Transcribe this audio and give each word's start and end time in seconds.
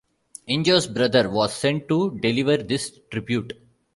Injo's 0.49 0.87
brother 0.87 1.29
was 1.29 1.53
sent 1.53 1.87
to 1.87 2.17
deliver 2.21 2.57
this 2.57 2.99
tribute. 3.11 3.53